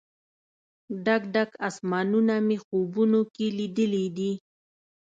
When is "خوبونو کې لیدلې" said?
2.65-4.05